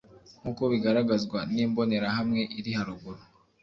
[0.39, 3.21] nk’uko bigaragazwa n imbonerahamwe iri haruguru